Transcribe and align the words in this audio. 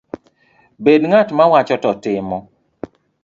Bed 0.83 1.01
ng’at 1.11 1.29
mawacho 1.37 1.75
to 1.83 1.91
timo 2.03 2.37